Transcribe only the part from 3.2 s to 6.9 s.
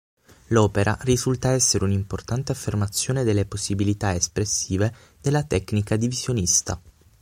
delle possibilità espressive della tecnica divisionista.